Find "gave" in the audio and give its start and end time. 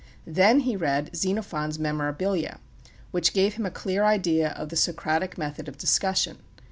3.33-3.53